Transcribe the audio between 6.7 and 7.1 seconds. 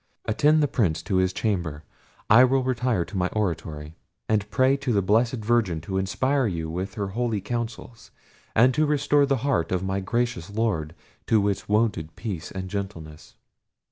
with her